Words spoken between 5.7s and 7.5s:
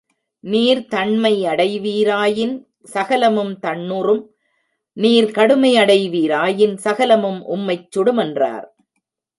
அடைவீராயின் சகலமும்